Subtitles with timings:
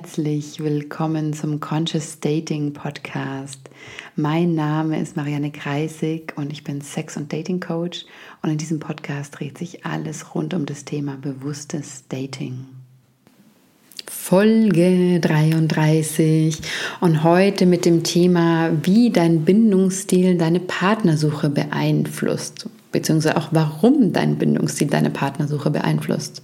[0.00, 3.58] herzlich willkommen zum Conscious Dating Podcast.
[4.14, 8.04] Mein Name ist Marianne Kreisig und ich bin Sex- und Dating Coach
[8.40, 12.66] und in diesem Podcast dreht sich alles rund um das Thema bewusstes Dating.
[14.08, 16.60] Folge 33
[17.00, 24.38] und heute mit dem Thema, wie dein Bindungsstil deine Partnersuche beeinflusst, beziehungsweise auch warum dein
[24.38, 26.42] Bindungsstil deine Partnersuche beeinflusst.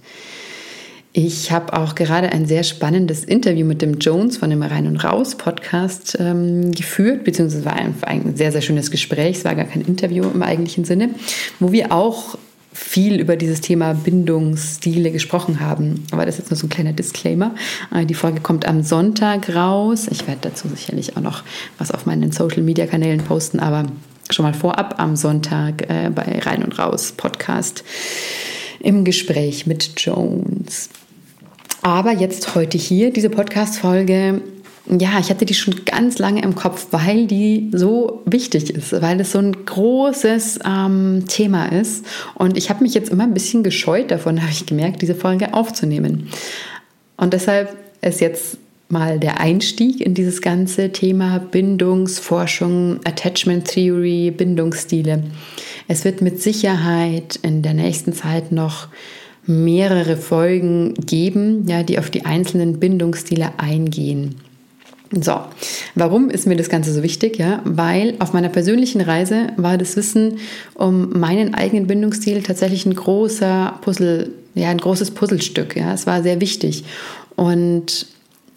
[1.17, 4.97] Ich habe auch gerade ein sehr spannendes Interview mit dem Jones von dem Rein und
[4.97, 9.37] Raus Podcast ähm, geführt, beziehungsweise war einfach ein sehr, sehr schönes Gespräch.
[9.37, 11.11] Es war gar kein Interview im eigentlichen Sinne,
[11.61, 12.37] wo wir auch
[12.73, 16.03] viel über dieses Thema Bindungsstile gesprochen haben.
[16.11, 17.55] Aber das ist jetzt nur so ein kleiner Disclaimer.
[17.95, 20.07] Äh, die Folge kommt am Sonntag raus.
[20.11, 21.43] Ich werde dazu sicherlich auch noch
[21.77, 23.85] was auf meinen Social-Media-Kanälen posten, aber
[24.31, 27.85] schon mal vorab am Sonntag äh, bei Rein und Raus Podcast
[28.81, 30.89] im Gespräch mit Jones.
[31.85, 34.41] Aber jetzt heute hier, diese Podcast-Folge,
[34.87, 39.19] ja, ich hatte die schon ganz lange im Kopf, weil die so wichtig ist, weil
[39.19, 42.03] es so ein großes ähm, Thema ist.
[42.33, 45.53] Und ich habe mich jetzt immer ein bisschen gescheut davon, habe ich gemerkt, diese Folge
[45.53, 46.29] aufzunehmen.
[47.17, 48.57] Und deshalb ist jetzt
[48.89, 55.21] mal der Einstieg in dieses ganze Thema Bindungsforschung, Attachment Theory, Bindungsstile.
[55.87, 58.87] Es wird mit Sicherheit in der nächsten Zeit noch
[59.47, 64.35] mehrere Folgen geben, ja, die auf die einzelnen Bindungsstile eingehen.
[65.11, 65.39] So,
[65.93, 67.37] warum ist mir das Ganze so wichtig?
[67.37, 70.39] Ja, weil auf meiner persönlichen Reise war das Wissen
[70.73, 75.75] um meinen eigenen Bindungsstil tatsächlich ein großer Puzzle, ja, ein großes Puzzlestück.
[75.75, 76.83] Ja, es war sehr wichtig.
[77.35, 78.07] Und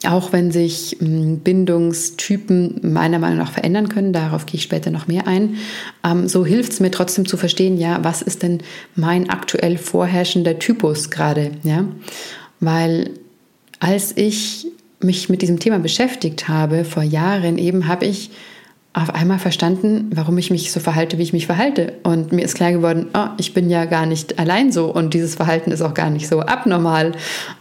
[0.07, 5.09] auch wenn sich hm, Bindungstypen meiner Meinung nach verändern können, darauf gehe ich später noch
[5.09, 5.57] mehr ein,
[6.05, 8.61] ähm, so hilft es mir trotzdem zu verstehen, ja, was ist denn
[8.95, 11.85] mein aktuell vorherrschender Typus gerade, ja?
[12.61, 13.11] Weil
[13.81, 14.67] als ich
[15.01, 18.31] mich mit diesem Thema beschäftigt habe, vor Jahren eben, habe ich
[18.99, 21.93] auf einmal verstanden, warum ich mich so verhalte, wie ich mich verhalte.
[22.03, 25.37] Und mir ist klar geworden, oh, ich bin ja gar nicht allein so und dieses
[25.37, 27.13] Verhalten ist auch gar nicht so abnormal,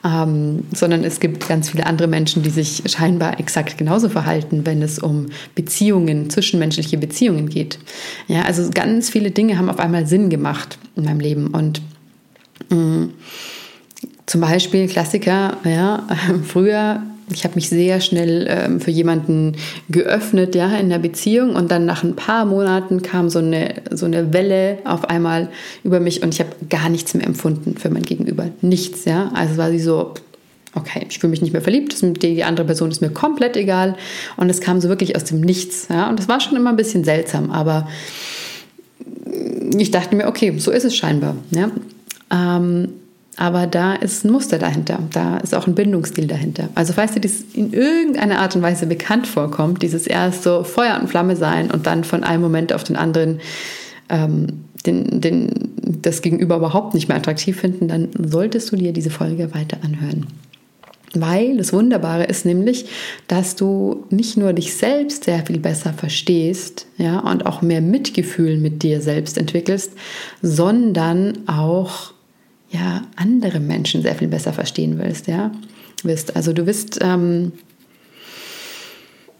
[0.03, 4.81] ähm, sondern es gibt ganz viele andere Menschen, die sich scheinbar exakt genauso verhalten, wenn
[4.81, 7.77] es um Beziehungen, zwischenmenschliche Beziehungen geht.
[8.27, 11.81] Ja, also ganz viele Dinge haben auf einmal Sinn gemacht in meinem Leben und
[12.69, 13.13] mh, mm,
[14.25, 16.07] zum Beispiel Klassiker, ja,
[16.43, 19.57] früher ich habe mich sehr schnell ähm, für jemanden
[19.89, 24.05] geöffnet, ja, in der Beziehung und dann nach ein paar Monaten kam so eine, so
[24.05, 25.49] eine Welle auf einmal
[25.83, 28.49] über mich und ich habe gar nichts mehr empfunden für mein Gegenüber.
[28.61, 29.29] Nichts, ja.
[29.33, 30.13] Also war sie so,
[30.73, 33.97] okay, ich fühle mich nicht mehr verliebt, die, andere Person ist mir komplett egal
[34.37, 36.09] und es kam so wirklich aus dem Nichts, ja.
[36.09, 37.89] Und das war schon immer ein bisschen seltsam, aber
[39.77, 41.71] ich dachte mir, okay, so ist es scheinbar, ja.
[42.31, 42.93] Ähm,
[43.37, 46.69] aber da ist ein Muster dahinter, da ist auch ein Bindungsstil dahinter.
[46.75, 50.99] Also falls dir das in irgendeiner Art und Weise bekannt vorkommt, dieses erst so Feuer
[50.99, 53.39] und Flamme sein und dann von einem Moment auf den anderen
[54.09, 55.49] ähm, den, den,
[56.01, 60.27] das Gegenüber überhaupt nicht mehr attraktiv finden, dann solltest du dir diese Folge weiter anhören.
[61.13, 62.85] Weil das Wunderbare ist nämlich,
[63.27, 68.57] dass du nicht nur dich selbst sehr viel besser verstehst ja, und auch mehr Mitgefühl
[68.57, 69.93] mit dir selbst entwickelst,
[70.41, 72.13] sondern auch
[72.69, 75.51] ja, andere Menschen sehr viel besser verstehen willst, ja,
[76.03, 76.35] wirst.
[76.35, 77.53] Also du wirst, ähm,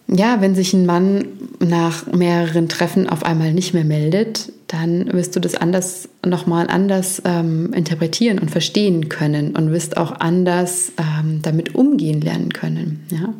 [0.08, 1.26] ja, wenn sich ein Mann
[1.60, 7.22] nach mehreren Treffen auf einmal nicht mehr meldet, dann wirst du das anders, nochmal anders
[7.26, 13.34] ähm, interpretieren und verstehen können und wirst auch anders ähm, damit umgehen lernen können, ja.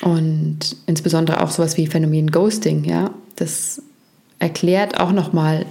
[0.00, 3.82] Und insbesondere auch sowas wie Phänomen Ghosting, ja, das
[4.38, 5.66] erklärt auch nochmal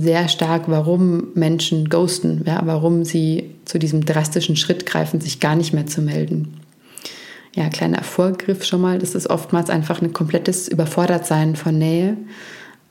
[0.00, 5.56] sehr stark, warum Menschen ghosten, ja, warum sie zu diesem drastischen Schritt greifen, sich gar
[5.56, 6.60] nicht mehr zu melden.
[7.54, 12.16] Ja, kleiner Vorgriff schon mal, das ist oftmals einfach ein komplettes Überfordertsein von Nähe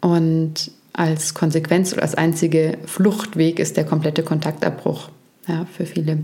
[0.02, 5.10] und als Konsequenz oder als einzige Fluchtweg ist der komplette Kontaktabbruch
[5.48, 6.18] ja, für viele.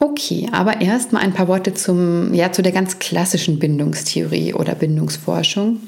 [0.00, 4.76] Okay, aber erst mal ein paar Worte zum, ja, zu der ganz klassischen Bindungstheorie oder
[4.76, 5.80] Bindungsforschung.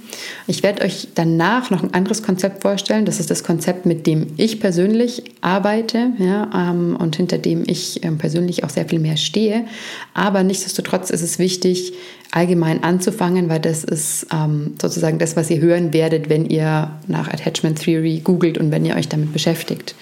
[0.49, 3.05] Ich werde euch danach noch ein anderes Konzept vorstellen.
[3.05, 8.03] Das ist das Konzept, mit dem ich persönlich arbeite ja, ähm, und hinter dem ich
[8.03, 9.65] ähm, persönlich auch sehr viel mehr stehe.
[10.13, 11.93] Aber nichtsdestotrotz ist es wichtig,
[12.33, 17.29] allgemein anzufangen, weil das ist ähm, sozusagen das, was ihr hören werdet, wenn ihr nach
[17.29, 19.95] Attachment Theory googelt und wenn ihr euch damit beschäftigt.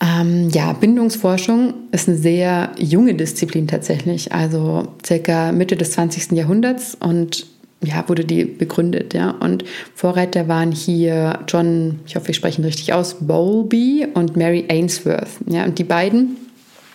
[0.00, 6.32] Ähm, ja, Bindungsforschung ist eine sehr junge Disziplin tatsächlich, also circa Mitte des 20.
[6.32, 7.46] Jahrhunderts und
[7.82, 9.30] ja, wurde die begründet, ja.
[9.30, 9.64] Und
[9.94, 15.28] Vorreiter waren hier John, ich hoffe, ich spreche ihn richtig aus, Bowlby und Mary Ainsworth,
[15.46, 15.64] ja.
[15.64, 16.36] Und die beiden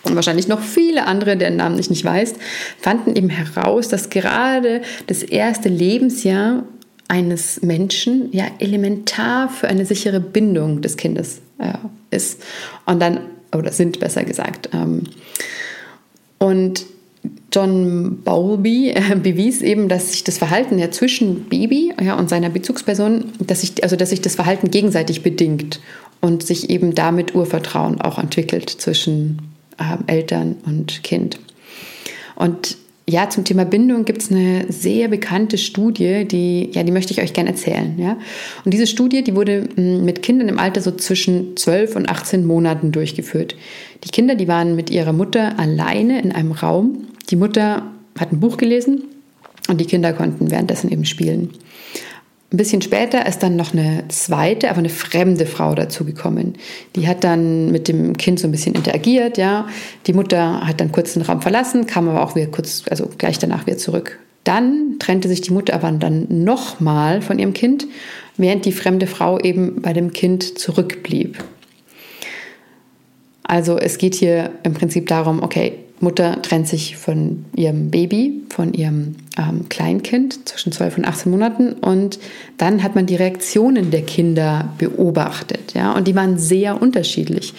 [0.02, 2.34] und wahrscheinlich noch viele andere, deren Namen ich nicht weiß,
[2.78, 6.64] fanden eben heraus, dass gerade das erste Lebensjahr
[7.08, 11.74] eines Menschen ja elementar für eine sichere Bindung des Kindes äh,
[12.10, 12.42] ist.
[12.86, 13.20] Und dann,
[13.54, 14.70] oder sind besser gesagt.
[14.72, 15.04] Ähm,
[16.38, 16.86] und
[17.52, 22.50] John Bowlby äh, bewies eben, dass sich das Verhalten ja zwischen Baby ja, und seiner
[22.50, 25.80] Bezugsperson, dass sich, also dass sich das Verhalten gegenseitig bedingt
[26.20, 29.38] und sich eben damit Urvertrauen auch entwickelt zwischen
[29.78, 31.38] äh, Eltern und Kind.
[32.36, 32.78] Und
[33.10, 37.20] ja, zum Thema Bindung gibt es eine sehr bekannte Studie, die, ja, die möchte ich
[37.20, 37.98] euch gerne erzählen.
[37.98, 38.16] Ja?
[38.64, 42.46] Und diese Studie, die wurde hm, mit Kindern im Alter so zwischen 12 und 18
[42.46, 43.56] Monaten durchgeführt.
[44.04, 47.08] Die Kinder, die waren mit ihrer Mutter alleine in einem Raum.
[47.30, 47.82] Die Mutter
[48.18, 49.02] hat ein Buch gelesen
[49.68, 51.50] und die Kinder konnten währenddessen eben spielen.
[52.52, 56.54] Ein bisschen später ist dann noch eine zweite, aber eine fremde Frau dazugekommen.
[56.96, 59.68] Die hat dann mit dem Kind so ein bisschen interagiert, ja.
[60.08, 63.38] Die Mutter hat dann kurz den Raum verlassen, kam aber auch wieder kurz, also gleich
[63.38, 64.18] danach wieder zurück.
[64.42, 67.86] Dann trennte sich die Mutter aber dann nochmal von ihrem Kind,
[68.36, 71.38] während die fremde Frau eben bei dem Kind zurückblieb.
[73.44, 78.72] Also es geht hier im Prinzip darum, okay, Mutter trennt sich von ihrem Baby, von
[78.72, 82.18] ihrem ähm, Kleinkind zwischen 12 und 18 Monaten und
[82.56, 87.54] dann hat man die Reaktionen der Kinder beobachtet, ja, und die waren sehr unterschiedlich.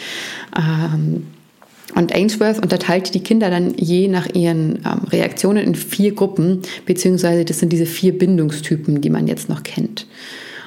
[0.57, 1.27] Ähm,
[1.93, 7.45] und Ainsworth unterteilte die Kinder dann je nach ihren ähm, Reaktionen in vier Gruppen, beziehungsweise
[7.45, 10.07] das sind diese vier Bindungstypen, die man jetzt noch kennt.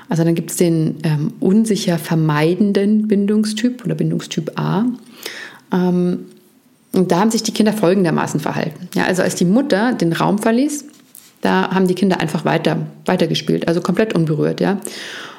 [0.09, 4.85] Also dann gibt es den ähm, unsicher vermeidenden Bindungstyp oder Bindungstyp A.
[5.73, 6.27] Ähm,
[6.95, 8.89] und da haben sich die Kinder folgendermaßen verhalten.
[8.95, 10.85] Ja, also als die Mutter den Raum verließ,
[11.41, 14.81] da haben die Kinder einfach weiter, weitergespielt, also komplett unberührt, ja.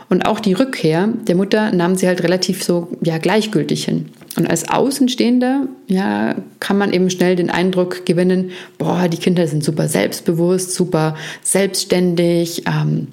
[0.07, 4.09] Und auch die Rückkehr der Mutter nahmen sie halt relativ so ja, gleichgültig hin.
[4.37, 9.63] Und als Außenstehender ja, kann man eben schnell den Eindruck gewinnen, boah, die Kinder sind
[9.63, 13.07] super selbstbewusst, super selbstständig, ähm,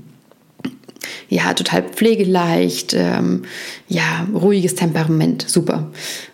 [1.29, 3.45] ja, total pflegeleicht, ähm,
[3.89, 5.91] ja, ruhiges Temperament, super.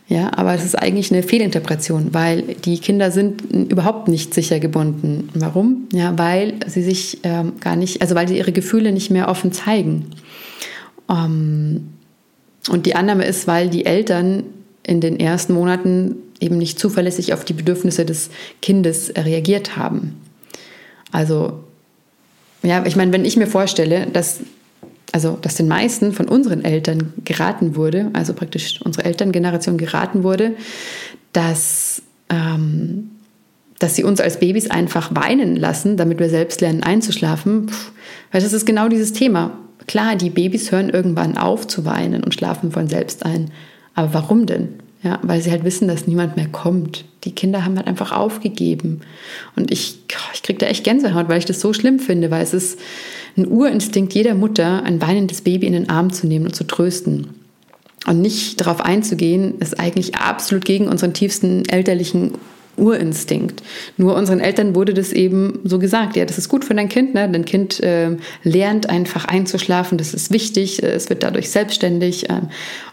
[0.09, 5.29] Ja, aber es ist eigentlich eine Fehlinterpretation, weil die Kinder sind überhaupt nicht sicher gebunden.
[5.35, 5.87] Warum?
[5.93, 9.53] Ja, weil sie sich ähm, gar nicht, also weil sie ihre Gefühle nicht mehr offen
[9.53, 10.07] zeigen.
[11.11, 11.89] Ähm,
[12.71, 14.45] und die Annahme ist, weil die Eltern
[14.83, 18.31] in den ersten Monaten eben nicht zuverlässig auf die Bedürfnisse des
[18.63, 20.19] Kindes reagiert haben.
[21.13, 21.65] Also,
[22.63, 24.41] ja, ich meine, wenn ich mir vorstelle, dass
[25.13, 30.53] also dass den meisten von unseren Eltern geraten wurde, also praktisch unsere Elterngeneration geraten wurde,
[31.33, 33.11] dass, ähm,
[33.79, 37.67] dass sie uns als Babys einfach weinen lassen, damit wir selbst lernen einzuschlafen.
[37.67, 37.75] Puh,
[38.33, 39.59] weil das ist genau dieses Thema.
[39.87, 43.51] Klar, die Babys hören irgendwann auf zu weinen und schlafen von selbst ein.
[43.95, 44.75] Aber warum denn?
[45.03, 47.05] Ja, weil sie halt wissen, dass niemand mehr kommt.
[47.23, 49.01] Die Kinder haben halt einfach aufgegeben.
[49.55, 50.01] Und ich,
[50.35, 52.81] ich kriege da echt Gänsehaut, weil ich das so schlimm finde, weil es ist
[53.39, 57.29] ein Urinstinkt jeder Mutter, ein weinendes Baby in den Arm zu nehmen und zu trösten.
[58.07, 62.33] Und nicht darauf einzugehen, ist eigentlich absolut gegen unseren tiefsten elterlichen
[62.77, 63.63] Urinstinkt.
[63.97, 67.15] Nur unseren Eltern wurde das eben so gesagt, ja, das ist gut für dein Kind,
[67.15, 67.29] ne?
[67.31, 72.43] dein Kind äh, lernt einfach einzuschlafen, das ist wichtig, es wird dadurch selbstständig äh,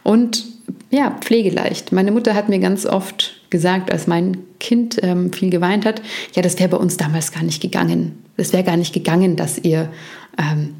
[0.03, 0.43] und
[0.91, 1.91] ja, pflegeleicht.
[1.91, 6.01] Meine Mutter hat mir ganz oft gesagt, als mein Kind ähm, viel geweint hat,
[6.35, 8.23] ja, das wäre bei uns damals gar nicht gegangen.
[8.37, 9.89] Das wäre gar nicht gegangen, dass ihr,
[10.37, 10.75] ähm,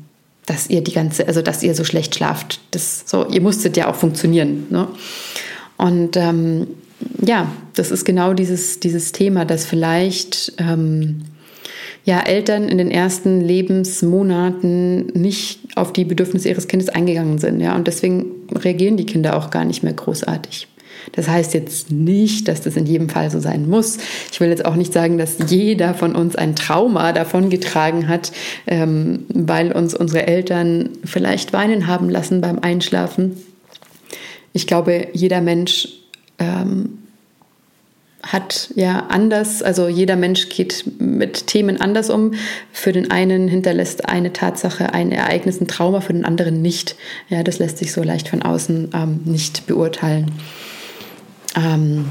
[0.46, 2.60] dass ihr die ganze, also dass ihr so schlecht schlaft.
[2.72, 4.68] Das so, ihr musstet ja auch funktionieren.
[4.70, 4.88] Ne?
[5.78, 6.68] Und ähm,
[7.22, 11.24] ja, das ist genau dieses, dieses Thema, dass vielleicht ähm,
[12.06, 17.60] ja, Eltern in den ersten Lebensmonaten nicht auf die Bedürfnisse ihres Kindes eingegangen sind.
[17.60, 20.68] Ja, und deswegen reagieren die Kinder auch gar nicht mehr großartig.
[21.14, 23.98] Das heißt jetzt nicht, dass das in jedem Fall so sein muss.
[24.32, 28.32] Ich will jetzt auch nicht sagen, dass jeder von uns ein Trauma davongetragen hat,
[28.68, 33.36] ähm, weil uns unsere Eltern vielleicht weinen haben lassen beim Einschlafen.
[34.54, 35.90] Ich glaube, jeder Mensch
[36.38, 37.00] ähm,
[38.26, 42.34] hat ja anders, also jeder Mensch geht mit Themen anders um.
[42.72, 46.96] Für den einen hinterlässt eine Tatsache ein Ereignis, ein Trauma, für den anderen nicht.
[47.30, 50.32] Ja, das lässt sich so leicht von außen ähm, nicht beurteilen.
[51.56, 52.06] Ähm,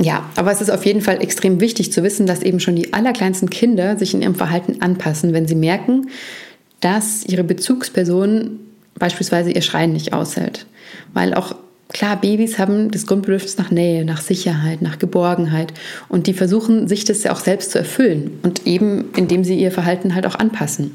[0.00, 2.92] ja, aber es ist auf jeden Fall extrem wichtig zu wissen, dass eben schon die
[2.92, 6.08] allerkleinsten Kinder sich in ihrem Verhalten anpassen, wenn sie merken,
[6.80, 8.58] dass ihre Bezugsperson
[8.98, 10.66] beispielsweise ihr Schreien nicht aushält.
[11.12, 11.54] Weil auch
[11.92, 15.72] Klar, Babys haben das Grundbedürfnis nach Nähe, nach Sicherheit, nach Geborgenheit
[16.08, 19.72] und die versuchen sich das ja auch selbst zu erfüllen und eben indem sie ihr
[19.72, 20.92] Verhalten halt auch anpassen.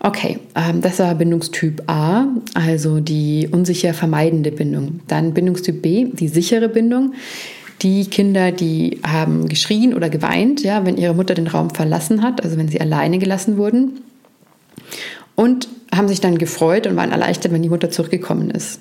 [0.00, 5.00] Okay, ähm, das war Bindungstyp A, also die unsicher vermeidende Bindung.
[5.08, 7.14] Dann Bindungstyp B, die sichere Bindung.
[7.82, 12.42] Die Kinder, die haben geschrien oder geweint, ja, wenn ihre Mutter den Raum verlassen hat,
[12.42, 14.00] also wenn sie alleine gelassen wurden.
[15.34, 18.80] Und haben sich dann gefreut und waren erleichtert, wenn die Mutter zurückgekommen ist.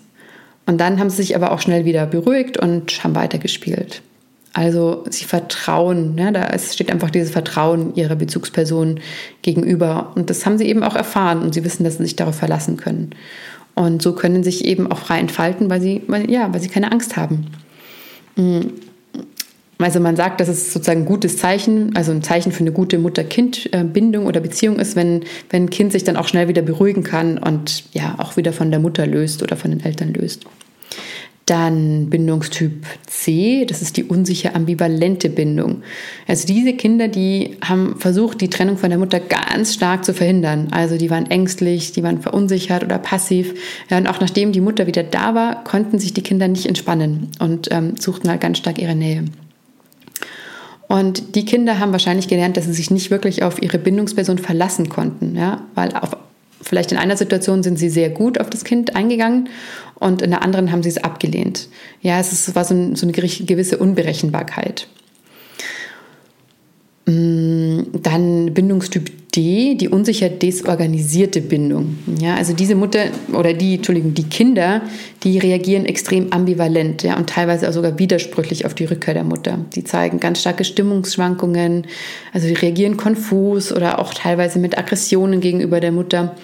[0.66, 4.02] Und dann haben sie sich aber auch schnell wieder beruhigt und haben weitergespielt.
[4.54, 9.02] Also sie vertrauen, ja, da steht einfach dieses Vertrauen ihrer Bezugsperson
[9.42, 10.14] gegenüber.
[10.16, 12.78] Und das haben sie eben auch erfahren und sie wissen, dass sie sich darauf verlassen
[12.78, 13.12] können.
[13.76, 16.70] Und so können sie sich eben auch frei entfalten, weil sie, weil, ja, weil sie
[16.70, 17.48] keine Angst haben.
[18.38, 18.72] Mhm.
[19.78, 22.98] Also man sagt, dass es sozusagen ein gutes Zeichen, also ein Zeichen für eine gute
[22.98, 27.38] Mutter-Kind-Bindung oder Beziehung ist, wenn, wenn ein Kind sich dann auch schnell wieder beruhigen kann
[27.38, 30.46] und ja auch wieder von der Mutter löst oder von den Eltern löst.
[31.46, 35.84] Dann Bindungstyp C, das ist die unsicher ambivalente Bindung.
[36.26, 40.70] Also diese Kinder, die haben versucht, die Trennung von der Mutter ganz stark zu verhindern.
[40.72, 43.54] Also die waren ängstlich, die waren verunsichert oder passiv.
[43.92, 47.68] Und auch nachdem die Mutter wieder da war, konnten sich die Kinder nicht entspannen und
[47.72, 49.26] ähm, suchten halt ganz stark ihre Nähe.
[50.88, 54.90] Und die Kinder haben wahrscheinlich gelernt, dass sie sich nicht wirklich auf ihre Bindungsperson verlassen
[54.90, 56.16] konnten, ja, weil auf,
[56.62, 59.50] vielleicht in einer Situation sind sie sehr gut auf das Kind eingegangen
[59.96, 61.70] und in der anderen haben sie es abgelehnt.
[62.02, 64.88] Ja, es war so, ein, so eine gewisse Unberechenbarkeit.
[67.08, 71.98] Mm, dann Bindungstyp D, die unsicher desorganisierte Bindung.
[72.20, 74.82] Ja, also diese Mutter oder die, Entschuldigung, die Kinder,
[75.24, 79.60] die reagieren extrem ambivalent ja, und teilweise auch sogar widersprüchlich auf die Rückkehr der Mutter.
[79.76, 81.88] Die zeigen ganz starke Stimmungsschwankungen,
[82.34, 86.36] also die reagieren konfus oder auch teilweise mit Aggressionen gegenüber der Mutter.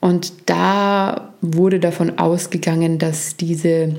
[0.00, 3.94] Und da wurde davon ausgegangen, dass diese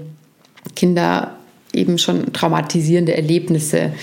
[0.76, 1.36] Kinder
[1.74, 3.94] eben schon traumatisierende Erlebnisse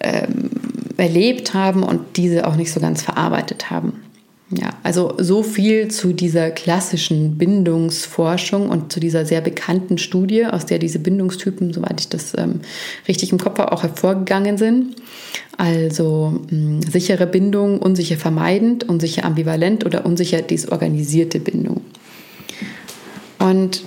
[0.00, 0.50] ähm,
[0.96, 4.00] erlebt haben und diese auch nicht so ganz verarbeitet haben.
[4.50, 10.66] Ja, also so viel zu dieser klassischen Bindungsforschung und zu dieser sehr bekannten Studie, aus
[10.66, 12.60] der diese Bindungstypen, soweit ich das ähm,
[13.08, 14.96] richtig im Kopf habe, auch hervorgegangen sind.
[15.56, 21.80] Also mh, hm, sichere Bindung, unsicher vermeidend, unsicher ambivalent oder unsicher desorganisierte Bindung.
[23.38, 23.82] Und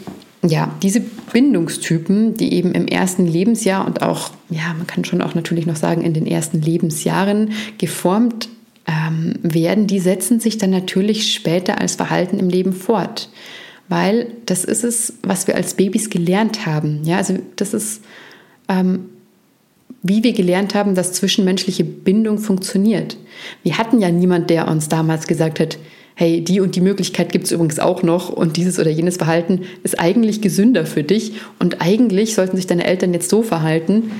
[0.47, 5.35] ja, diese Bindungstypen, die eben im ersten Lebensjahr und auch, ja, man kann schon auch
[5.35, 8.49] natürlich noch sagen, in den ersten Lebensjahren geformt
[8.87, 13.29] ähm, werden, die setzen sich dann natürlich später als Verhalten im Leben fort.
[13.89, 17.03] Weil das ist es, was wir als Babys gelernt haben.
[17.03, 18.01] Ja, also das ist,
[18.67, 19.09] ähm,
[20.03, 23.17] wie wir gelernt haben, dass zwischenmenschliche Bindung funktioniert.
[23.63, 25.77] Wir hatten ja niemand, der uns damals gesagt hat,
[26.19, 29.61] hey, die und die Möglichkeit gibt es übrigens auch noch und dieses oder jenes Verhalten
[29.83, 34.11] ist eigentlich gesünder für dich und eigentlich sollten sich deine Eltern jetzt so verhalten,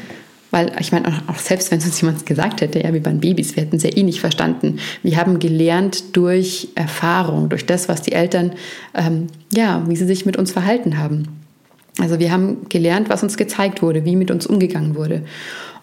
[0.52, 3.56] weil ich meine, auch selbst wenn es uns jemand gesagt hätte, ja, wir waren Babys,
[3.56, 4.78] wir hätten es ja eh nicht verstanden.
[5.02, 8.52] Wir haben gelernt durch Erfahrung, durch das, was die Eltern,
[8.94, 11.24] ähm, ja, wie sie sich mit uns verhalten haben.
[12.00, 15.24] Also wir haben gelernt, was uns gezeigt wurde, wie mit uns umgegangen wurde.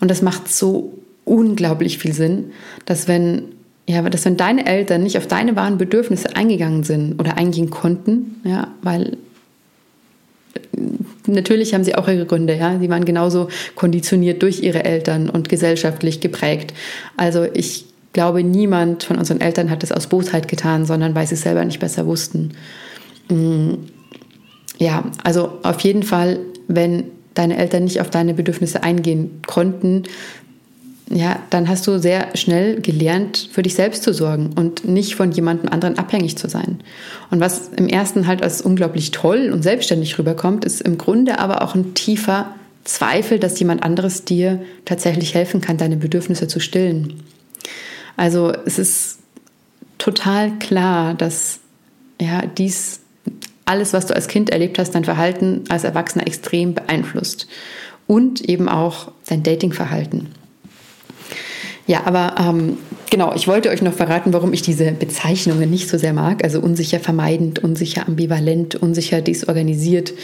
[0.00, 2.52] Und das macht so unglaublich viel Sinn,
[2.86, 3.53] dass wenn
[3.86, 8.40] ja, dass wenn deine Eltern nicht auf deine wahren Bedürfnisse eingegangen sind oder eingehen konnten,
[8.44, 9.18] ja, weil
[11.26, 15.48] natürlich haben sie auch ihre Gründe, ja, sie waren genauso konditioniert durch ihre Eltern und
[15.48, 16.72] gesellschaftlich geprägt.
[17.16, 21.34] Also ich glaube, niemand von unseren Eltern hat es aus Bosheit getan, sondern weil sie
[21.34, 22.52] es selber nicht besser wussten.
[23.28, 23.74] Mm,
[24.78, 26.38] ja, also auf jeden Fall,
[26.68, 30.04] wenn deine Eltern nicht auf deine Bedürfnisse eingehen konnten,
[31.10, 35.32] ja, dann hast du sehr schnell gelernt, für dich selbst zu sorgen und nicht von
[35.32, 36.80] jemandem anderen abhängig zu sein.
[37.30, 41.62] Und was im ersten halt als unglaublich toll und selbstständig rüberkommt, ist im Grunde aber
[41.62, 47.22] auch ein tiefer Zweifel, dass jemand anderes dir tatsächlich helfen kann, deine Bedürfnisse zu stillen.
[48.16, 49.18] Also es ist
[49.98, 51.60] total klar, dass
[52.20, 53.00] ja, dies
[53.66, 57.46] alles, was du als Kind erlebt hast, dein Verhalten als Erwachsener extrem beeinflusst
[58.06, 60.28] und eben auch dein Datingverhalten.
[61.86, 62.78] Ja, aber ähm,
[63.10, 66.42] genau, ich wollte euch noch verraten, warum ich diese Bezeichnungen nicht so sehr mag.
[66.42, 70.14] Also unsicher vermeidend, unsicher ambivalent, unsicher desorganisiert.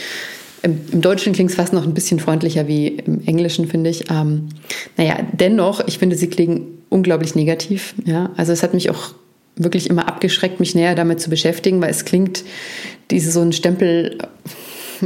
[0.63, 4.09] Im, im Deutschen klingt es fast noch ein bisschen freundlicher wie im Englischen, finde ich.
[4.09, 4.49] Ähm,
[4.97, 7.93] naja, dennoch, ich finde, sie klingen unglaublich negativ.
[8.05, 8.31] Ja?
[8.37, 9.13] Also es hat mich auch
[9.55, 12.43] wirklich immer abgeschreckt, mich näher damit zu beschäftigen, weil es klingt,
[13.11, 14.17] diese so ein Stempel,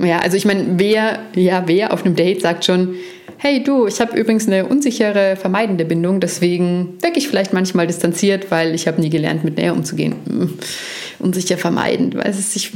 [0.01, 2.95] ja, also ich meine, wer, ja, wer auf einem Date sagt schon,
[3.37, 8.51] hey du, ich habe übrigens eine unsichere, vermeidende Bindung, deswegen wirke ich vielleicht manchmal distanziert,
[8.51, 10.15] weil ich habe nie gelernt, mit Nähe umzugehen.
[10.27, 10.53] Hm,
[11.19, 12.71] unsicher vermeidend, weil es sich,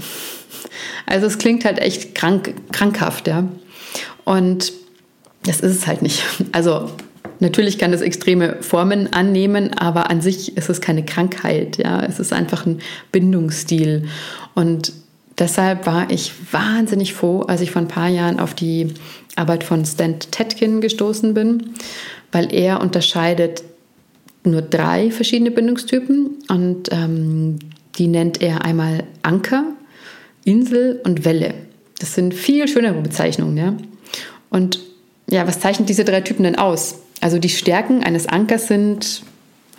[1.05, 3.47] also es klingt halt echt krank, krankhaft, ja.
[4.25, 4.73] Und
[5.43, 6.23] das ist es halt nicht.
[6.51, 6.89] Also
[7.39, 11.77] Natürlich kann es extreme Formen annehmen, aber an sich ist es keine Krankheit.
[11.77, 12.79] Ja, es ist einfach ein
[13.13, 14.09] Bindungsstil.
[14.55, 14.91] Und
[15.39, 18.93] Deshalb war ich wahnsinnig froh, als ich vor ein paar Jahren auf die
[19.35, 21.75] Arbeit von Stan Tetkin gestoßen bin,
[22.31, 23.63] weil er unterscheidet
[24.43, 27.59] nur drei verschiedene Bindungstypen und ähm,
[27.97, 29.65] die nennt er einmal Anker,
[30.43, 31.53] Insel und Welle.
[31.99, 33.77] Das sind viel schönere Bezeichnungen, ja.
[34.49, 34.79] Und
[35.29, 36.99] ja, was zeichnet diese drei Typen denn aus?
[37.21, 39.23] Also die Stärken eines Ankers sind,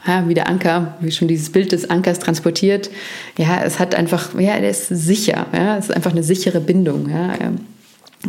[0.07, 2.91] ja, wie der Anker, wie schon dieses Bild des Ankers transportiert.
[3.37, 5.47] Ja, es hat einfach, ja, er ist sicher.
[5.53, 7.11] Ja, es ist einfach eine sichere Bindung.
[7.11, 7.35] Ja.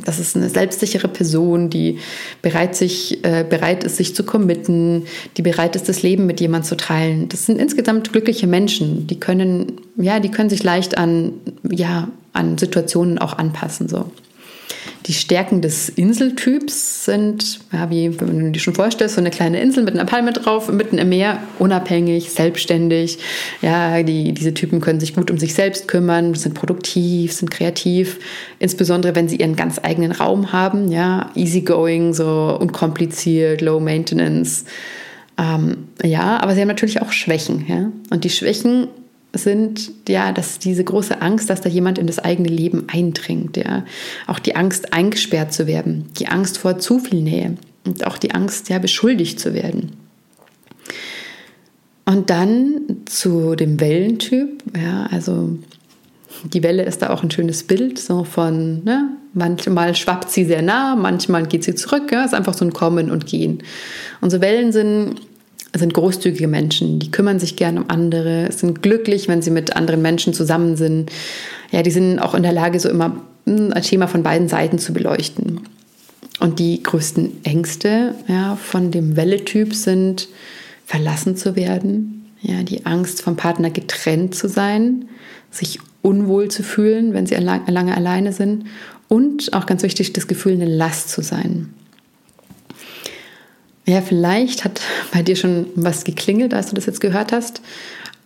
[0.06, 2.00] Das ist eine selbstsichere Person, die
[2.42, 5.04] bereit, sich, äh, bereit ist, sich zu committen,
[5.36, 7.28] die bereit ist, das Leben mit jemandem zu teilen.
[7.28, 9.08] Das sind insgesamt glückliche Menschen.
[9.08, 11.34] Die können, ja, die können sich leicht an,
[11.70, 13.90] ja, an Situationen auch anpassen.
[13.90, 14.12] So.
[15.12, 19.60] Die Stärken des Inseltyps sind, ja, wie wenn du dir schon vorstellst, so eine kleine
[19.60, 23.18] Insel mit einer Palme drauf, mitten im Meer, unabhängig, selbstständig.
[23.62, 28.20] Ja, die, diese Typen können sich gut um sich selbst kümmern, sind produktiv, sind kreativ,
[28.60, 30.90] insbesondere wenn sie ihren ganz eigenen Raum haben.
[30.94, 34.64] Ja, easygoing, so unkompliziert, low maintenance.
[35.38, 37.66] Ähm, ja, aber sie haben natürlich auch Schwächen.
[37.68, 37.92] Ja?
[38.12, 38.88] Und die Schwächen
[39.34, 43.86] sind ja, dass diese große Angst, dass da jemand in das eigene Leben eindringt, ja,
[44.28, 48.32] auch die Angst eingesperrt zu werden, die Angst vor zu viel Nähe und auch die
[48.32, 49.94] Angst, ja, beschuldigt zu werden.
[52.06, 55.58] Und dann zu dem Wellentyp, ja, also
[56.44, 60.62] die Welle ist da auch ein schönes Bild, so von, ne, manchmal schwappt sie sehr
[60.62, 63.64] nah, manchmal geht sie zurück, ja, ist einfach so ein Kommen und Gehen.
[64.20, 65.22] Unsere Wellen sind
[65.74, 70.02] sind großzügige Menschen, die kümmern sich gern um andere, sind glücklich, wenn sie mit anderen
[70.02, 71.12] Menschen zusammen sind.
[71.72, 74.80] Ja, die sind auch in der Lage, so immer hm, ein Thema von beiden Seiten
[74.80, 75.62] zu beleuchten.
[76.40, 80.28] Und die größten Ängste ja, von dem Welle-Typ sind,
[80.86, 85.06] verlassen zu werden, ja, die Angst vom Partner getrennt zu sein,
[85.52, 88.66] sich unwohl zu fühlen, wenn sie lange alleine sind
[89.08, 91.74] und auch ganz wichtig, das Gefühl, eine Last zu sein.
[93.88, 97.62] Ja, vielleicht hat bei dir schon was geklingelt, als du das jetzt gehört hast.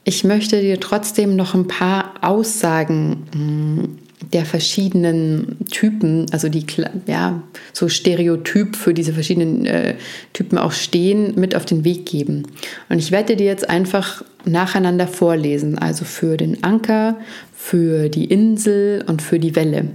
[0.04, 3.98] Ich möchte dir trotzdem noch ein paar Aussagen hm,
[4.34, 6.66] der verschiedenen Typen, also die
[7.08, 7.42] ja
[7.74, 9.96] so Stereotyp für diese verschiedenen äh,
[10.34, 12.44] Typen auch stehen, mit auf den Weg geben.
[12.90, 17.18] Und ich werde dir jetzt einfach nacheinander vorlesen, also für den Anker,
[17.54, 19.88] für die Insel und für die Welle.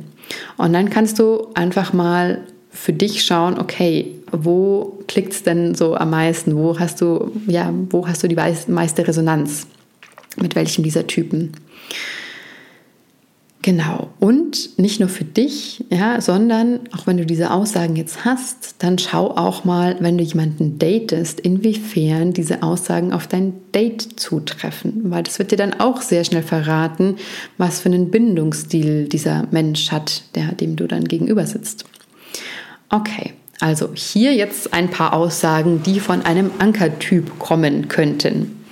[0.56, 5.94] Und dann kannst du einfach mal für dich schauen, okay, wo klickt es denn so
[5.94, 6.56] am meisten?
[6.56, 9.66] Wo hast du, ja, wo hast du die meiste Resonanz?
[10.40, 11.52] Mit welchem dieser Typen?
[13.62, 14.08] Genau.
[14.20, 18.98] Und nicht nur für dich, ja, sondern auch wenn du diese Aussagen jetzt hast, dann
[18.98, 25.10] schau auch mal, wenn du jemanden datest, inwiefern diese Aussagen auf dein Date zutreffen.
[25.10, 27.16] Weil das wird dir dann auch sehr schnell verraten,
[27.58, 31.84] was für einen Bindungsstil dieser Mensch hat, der dem du dann gegenüber sitzt.
[32.88, 38.64] Okay, also hier jetzt ein paar Aussagen, die von einem Ankertyp kommen könnten.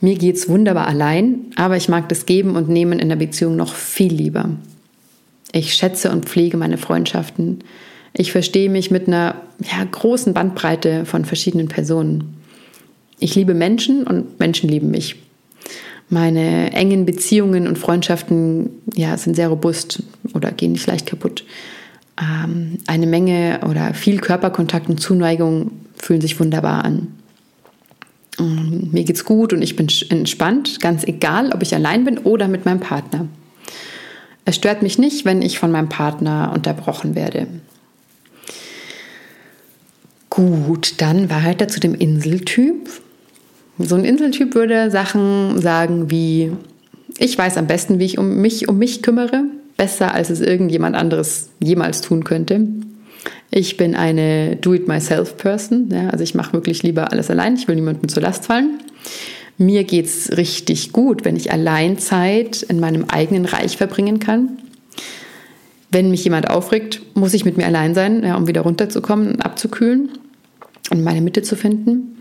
[0.00, 3.74] Mir geht's wunderbar allein, aber ich mag das Geben und Nehmen in der Beziehung noch
[3.74, 4.50] viel lieber.
[5.52, 7.64] Ich schätze und pflege meine Freundschaften.
[8.14, 12.36] Ich verstehe mich mit einer ja, großen Bandbreite von verschiedenen Personen.
[13.18, 15.16] Ich liebe Menschen und Menschen lieben mich.
[16.08, 20.02] Meine engen Beziehungen und Freundschaften ja, sind sehr robust
[20.34, 21.44] oder gehen nicht leicht kaputt
[22.20, 27.08] ähm, eine Menge oder viel Körperkontakt und Zuneigung fühlen sich wunderbar an.
[28.38, 32.48] Ähm, mir geht's gut und ich bin entspannt, ganz egal, ob ich allein bin oder
[32.48, 33.26] mit meinem Partner.
[34.44, 37.46] Es stört mich nicht, wenn ich von meinem Partner unterbrochen werde.
[40.30, 42.88] Gut, dann weiter zu dem Inseltyp.
[43.78, 46.52] So ein Inseltyp würde Sachen sagen wie,
[47.18, 49.44] ich weiß am besten, wie ich um mich um mich kümmere
[49.82, 52.68] besser, als es irgendjemand anderes jemals tun könnte.
[53.50, 55.88] Ich bin eine Do-it-myself-Person.
[55.90, 57.56] Ja, also ich mache wirklich lieber alles allein.
[57.56, 58.78] Ich will niemandem zur Last fallen.
[59.58, 64.50] Mir geht es richtig gut, wenn ich allein Zeit in meinem eigenen Reich verbringen kann.
[65.90, 70.10] Wenn mich jemand aufregt, muss ich mit mir allein sein, ja, um wieder runterzukommen, abzukühlen
[70.92, 72.18] und meine Mitte zu finden.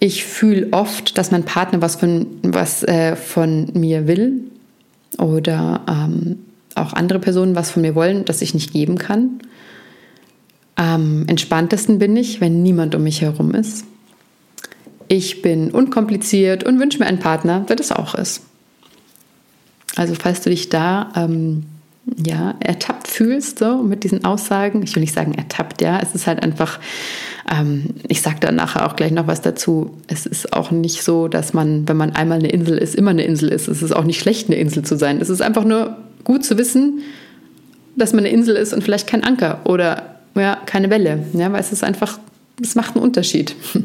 [0.00, 4.50] Ich fühle oft, dass mein Partner was von, was, äh, von mir will
[5.16, 6.40] oder ähm,
[6.76, 9.40] auch andere Personen was von mir wollen, das ich nicht geben kann.
[10.74, 13.84] Am entspanntesten bin ich, wenn niemand um mich herum ist.
[15.08, 18.42] Ich bin unkompliziert und wünsche mir einen Partner, der das auch ist.
[19.94, 21.64] Also falls du dich da ähm,
[22.24, 26.26] ja, ertappt fühlst, so mit diesen Aussagen, ich will nicht sagen ertappt, ja, es ist
[26.26, 26.78] halt einfach,
[27.50, 31.28] ähm, ich sage da nachher auch gleich noch was dazu, es ist auch nicht so,
[31.28, 33.68] dass man, wenn man einmal eine Insel ist, immer eine Insel ist.
[33.68, 35.20] Es ist auch nicht schlecht, eine Insel zu sein.
[35.20, 37.00] Es ist einfach nur gut zu wissen,
[37.96, 41.60] dass man eine Insel ist und vielleicht kein Anker oder ja, keine Welle, ja, weil
[41.60, 42.18] es ist einfach,
[42.60, 43.56] es macht einen Unterschied.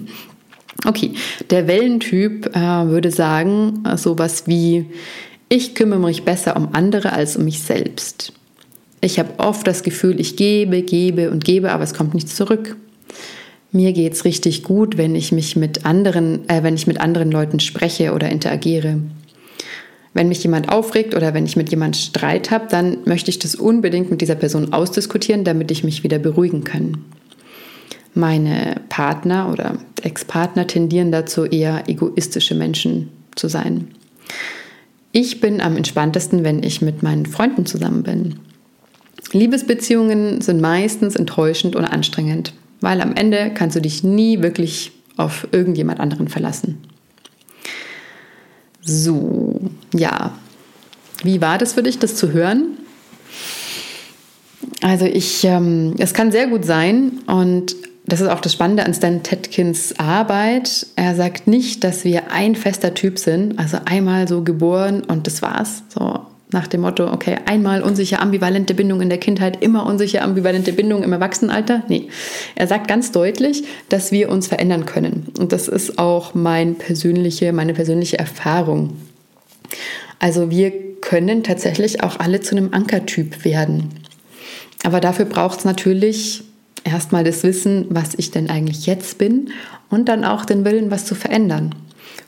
[0.83, 1.13] Okay,
[1.51, 4.85] der Wellentyp äh, würde sagen, äh, sowas wie,
[5.47, 8.33] ich kümmere mich besser um andere als um mich selbst.
[8.99, 12.77] Ich habe oft das Gefühl, ich gebe, gebe und gebe, aber es kommt nichts zurück.
[13.71, 17.29] Mir geht es richtig gut, wenn ich mich mit anderen, äh, wenn ich mit anderen
[17.29, 19.01] Leuten spreche oder interagiere.
[20.13, 23.55] Wenn mich jemand aufregt oder wenn ich mit jemand Streit habe, dann möchte ich das
[23.55, 27.05] unbedingt mit dieser Person ausdiskutieren, damit ich mich wieder beruhigen kann.
[28.13, 33.87] Meine Partner oder Ex-Partner tendieren dazu, eher egoistische Menschen zu sein.
[35.13, 38.35] Ich bin am entspanntesten, wenn ich mit meinen Freunden zusammen bin.
[39.31, 45.47] Liebesbeziehungen sind meistens enttäuschend oder anstrengend, weil am Ende kannst du dich nie wirklich auf
[45.51, 46.79] irgendjemand anderen verlassen.
[48.81, 49.59] So,
[49.93, 50.33] ja.
[51.23, 52.77] Wie war das für dich, das zu hören?
[54.81, 58.93] Also ich, ähm, es kann sehr gut sein und das ist auch das Spannende an
[58.93, 60.87] Stan Tetkins Arbeit.
[60.95, 65.41] Er sagt nicht, dass wir ein fester Typ sind, also einmal so geboren und das
[65.41, 65.83] war's.
[65.89, 70.73] So nach dem Motto, okay, einmal unsicher ambivalente Bindung in der Kindheit, immer unsicher ambivalente
[70.73, 71.83] Bindung im Erwachsenenalter.
[71.87, 72.09] Nee,
[72.55, 75.27] er sagt ganz deutlich, dass wir uns verändern können.
[75.39, 78.97] Und das ist auch mein persönliche, meine persönliche Erfahrung.
[80.19, 83.89] Also wir können tatsächlich auch alle zu einem Ankertyp werden.
[84.83, 86.43] Aber dafür braucht es natürlich
[86.83, 89.51] erstmal das Wissen, was ich denn eigentlich jetzt bin
[89.89, 91.75] und dann auch den Willen, was zu verändern.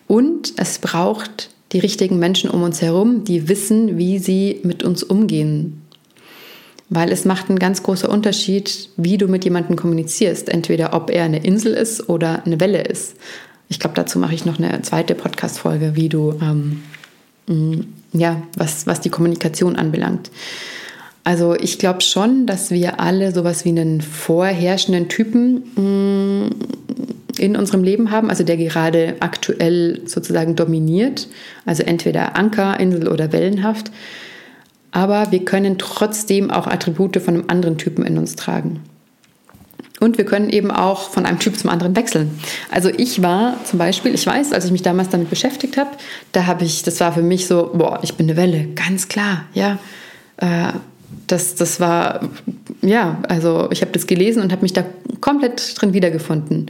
[0.08, 5.04] Und es braucht die richtigen Menschen um uns herum, die wissen, wie sie mit uns
[5.04, 5.82] umgehen.
[6.90, 10.50] Weil es macht einen ganz großen Unterschied, wie du mit jemandem kommunizierst.
[10.50, 13.16] Entweder ob er eine Insel ist oder eine Welle ist.
[13.70, 16.84] Ich glaube, dazu mache ich noch eine zweite Podcast-Folge, wie du, ähm,
[18.14, 20.30] ja, was, was die Kommunikation anbelangt.
[21.24, 26.50] Also ich glaube schon, dass wir alle sowas wie einen vorherrschenden Typen mm,
[27.38, 31.28] in unserem Leben haben, also der gerade aktuell sozusagen dominiert,
[31.66, 33.92] also entweder Anker, Insel oder Wellenhaft.
[34.92, 38.82] Aber wir können trotzdem auch Attribute von einem anderen Typen in uns tragen.
[40.00, 42.38] Und wir können eben auch von einem Typ zum anderen wechseln.
[42.70, 45.92] Also ich war zum Beispiel, ich weiß, als ich mich damals damit beschäftigt habe,
[46.34, 49.46] da habe ich, das war für mich so, boah, ich bin eine Welle, ganz klar,
[49.54, 49.80] ja.
[50.38, 50.74] Äh,
[51.28, 52.30] das, das war,
[52.82, 54.84] ja, also ich habe das gelesen und habe mich da
[55.22, 56.70] komplett drin wiedergefunden.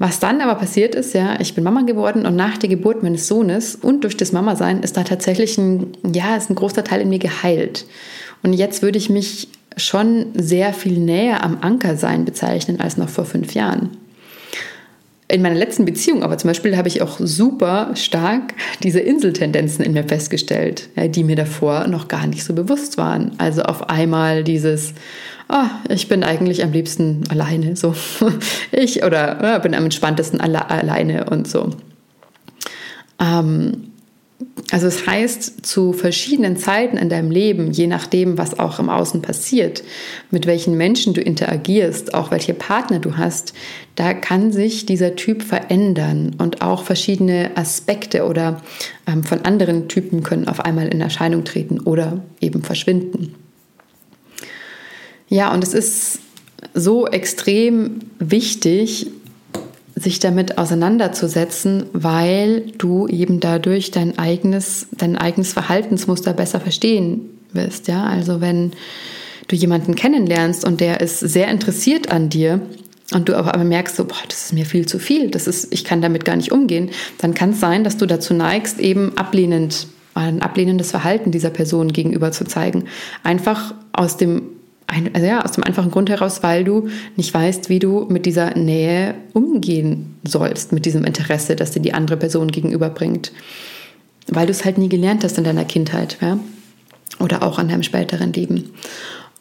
[0.00, 3.28] Was dann aber passiert ist, ja, ich bin Mama geworden und nach der Geburt meines
[3.28, 7.10] Sohnes und durch das Mama-Sein ist da tatsächlich ein, ja, ist ein großer Teil in
[7.10, 7.84] mir geheilt.
[8.42, 13.26] Und jetzt würde ich mich schon sehr viel näher am Ankersein bezeichnen als noch vor
[13.26, 13.90] fünf Jahren
[15.30, 19.92] in meiner letzten Beziehung aber zum Beispiel habe ich auch super stark diese Inseltendenzen in
[19.92, 23.32] mir festgestellt, die mir davor noch gar nicht so bewusst waren.
[23.38, 24.92] Also auf einmal dieses,
[25.50, 27.94] oh, ich bin eigentlich am liebsten alleine, so
[28.72, 31.70] ich oder ja, bin am entspanntesten alle, alleine und so.
[33.20, 33.90] Ähm,
[34.70, 39.20] also es heißt, zu verschiedenen Zeiten in deinem Leben, je nachdem, was auch im Außen
[39.20, 39.82] passiert,
[40.30, 43.52] mit welchen Menschen du interagierst, auch welche Partner du hast,
[43.96, 48.62] da kann sich dieser Typ verändern und auch verschiedene Aspekte oder
[49.06, 53.34] ähm, von anderen Typen können auf einmal in Erscheinung treten oder eben verschwinden.
[55.30, 56.18] Ja, und es ist
[56.74, 59.06] so extrem wichtig,
[59.94, 67.86] sich damit auseinanderzusetzen, weil du eben dadurch dein eigenes, dein eigenes Verhaltensmuster besser verstehen wirst.
[67.86, 68.72] Ja, also wenn
[69.48, 72.60] du jemanden kennenlernst und der ist sehr interessiert an dir
[73.12, 75.84] und du aber merkst, so, boah, das ist mir viel zu viel, das ist, ich
[75.84, 79.86] kann damit gar nicht umgehen, dann kann es sein, dass du dazu neigst, eben ablehnend,
[80.14, 82.84] ein ablehnendes Verhalten dieser Person gegenüber zu zeigen.
[83.22, 84.42] Einfach aus dem
[84.90, 88.26] ein, also ja, aus dem einfachen Grund heraus, weil du nicht weißt, wie du mit
[88.26, 93.32] dieser Nähe umgehen sollst, mit diesem Interesse, das dir die andere Person gegenüberbringt.
[94.26, 96.38] Weil du es halt nie gelernt hast in deiner Kindheit, ja?
[97.18, 98.70] Oder auch an deinem späteren Leben.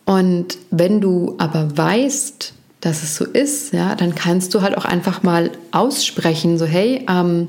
[0.05, 4.85] Und wenn du aber weißt, dass es so ist, ja, dann kannst du halt auch
[4.85, 7.47] einfach mal aussprechen, so hey, ähm,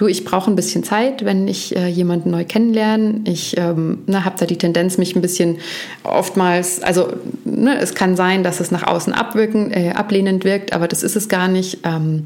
[0.00, 3.20] du, ich brauche ein bisschen Zeit, wenn ich äh, jemanden neu kennenlerne.
[3.24, 5.58] Ich ähm, ne, habe da die Tendenz, mich ein bisschen
[6.04, 7.12] oftmals, also
[7.44, 11.16] ne, es kann sein, dass es nach außen abwirken, äh, ablehnend wirkt, aber das ist
[11.16, 11.80] es gar nicht.
[11.84, 12.24] Ähm,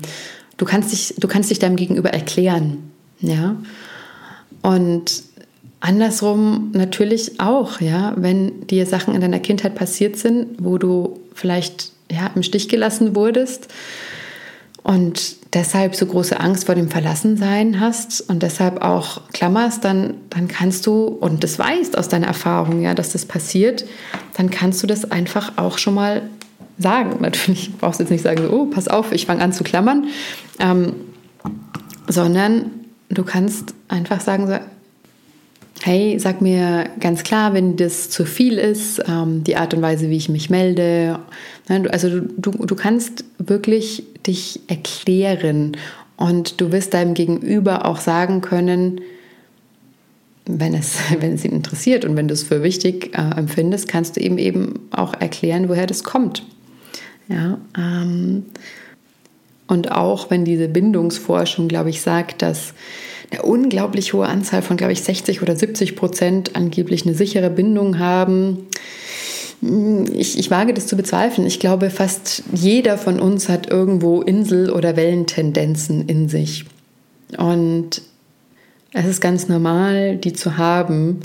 [0.56, 2.92] du, kannst dich, du kannst dich deinem Gegenüber erklären.
[3.18, 3.56] Ja.
[4.62, 5.24] Und
[5.80, 11.90] andersrum natürlich auch, ja, wenn dir Sachen in deiner Kindheit passiert sind, wo du vielleicht
[12.08, 13.68] ja, im Stich gelassen wurdest
[14.85, 20.47] und deshalb so große Angst vor dem Verlassensein hast und deshalb auch klammerst, dann, dann
[20.47, 23.87] kannst du, und das weißt aus deiner Erfahrung, ja, dass das passiert,
[24.37, 26.23] dann kannst du das einfach auch schon mal
[26.79, 27.16] sagen.
[27.20, 30.09] Natürlich brauchst du jetzt nicht sagen, oh, pass auf, ich fange an zu klammern,
[30.59, 30.92] ähm,
[32.07, 32.70] sondern
[33.09, 34.59] du kannst einfach sagen, so,
[35.83, 40.11] hey, sag mir ganz klar, wenn das zu viel ist, ähm, die Art und Weise,
[40.11, 41.20] wie ich mich melde.
[41.68, 45.77] Also du, du kannst wirklich dich erklären
[46.16, 49.00] und du wirst deinem Gegenüber auch sagen können,
[50.46, 54.16] wenn es, wenn es ihn interessiert und wenn du es für wichtig äh, empfindest, kannst
[54.16, 56.44] du ihm eben auch erklären, woher das kommt.
[57.29, 58.44] Ja, ähm,
[59.66, 62.74] und auch wenn diese Bindungsforschung, glaube ich, sagt, dass
[63.31, 67.98] eine unglaublich hohe Anzahl von, glaube ich, 60 oder 70 Prozent angeblich eine sichere Bindung
[67.98, 68.66] haben.
[70.12, 71.46] Ich, ich wage das zu bezweifeln.
[71.46, 76.66] Ich glaube, fast jeder von uns hat irgendwo Insel- oder Wellentendenzen in sich.
[77.38, 78.03] Und
[78.92, 81.20] es ist ganz normal, die zu haben.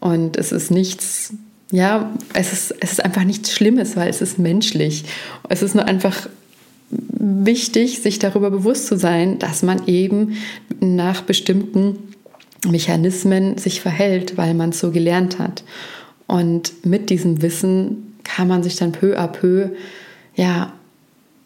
[0.00, 1.32] Und es ist nichts,
[1.70, 5.04] ja, es ist, es ist einfach nichts Schlimmes, weil es ist menschlich.
[5.48, 6.28] Es ist nur einfach
[6.90, 10.36] wichtig, sich darüber bewusst zu sein, dass man eben
[10.80, 11.98] nach bestimmten
[12.66, 15.62] Mechanismen sich verhält, weil man es so gelernt hat.
[16.28, 19.70] Und mit diesem Wissen kann man sich dann peu à peu
[20.36, 20.72] ja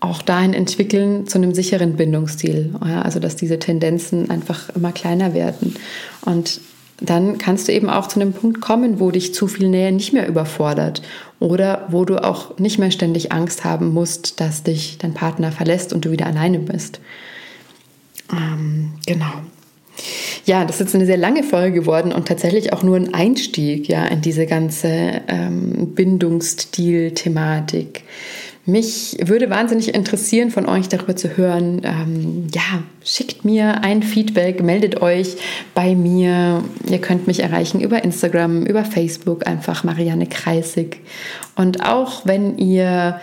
[0.01, 2.75] auch dahin entwickeln zu einem sicheren Bindungsstil.
[2.85, 5.77] Ja, also dass diese Tendenzen einfach immer kleiner werden.
[6.23, 6.61] Und
[7.01, 10.13] dann kannst du eben auch zu einem Punkt kommen, wo dich zu viel Nähe nicht
[10.13, 11.03] mehr überfordert
[11.41, 15.93] oder wo du auch nicht mehr ständig Angst haben musst, dass dich dein Partner verlässt
[15.93, 17.01] und du wieder alleine bist.
[18.33, 19.33] Ähm, genau.
[20.45, 23.89] Ja, das ist jetzt eine sehr lange Folge geworden und tatsächlich auch nur ein Einstieg
[23.89, 28.03] ja, in diese ganze ähm, Bindungsstil-Thematik.
[28.65, 31.83] Mich würde wahnsinnig interessieren, von euch darüber zu hören.
[31.85, 35.35] Ähm, ja, schickt mir ein Feedback, meldet euch
[35.75, 36.63] bei mir.
[36.89, 41.01] Ihr könnt mich erreichen über Instagram, über Facebook, einfach Marianne Kreisig.
[41.57, 43.21] Und auch wenn ihr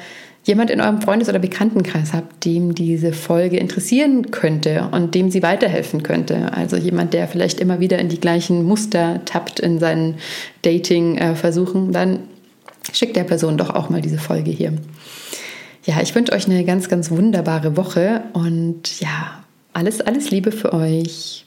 [0.50, 5.44] jemand in eurem Freundes- oder Bekanntenkreis habt, dem diese Folge interessieren könnte und dem sie
[5.44, 6.52] weiterhelfen könnte.
[6.52, 10.16] Also jemand, der vielleicht immer wieder in die gleichen Muster tappt in seinen
[10.64, 12.22] Dating-Versuchen, dann
[12.92, 14.74] schickt der Person doch auch mal diese Folge hier.
[15.86, 20.74] Ja, ich wünsche euch eine ganz, ganz wunderbare Woche und ja, alles, alles Liebe für
[20.74, 21.46] euch.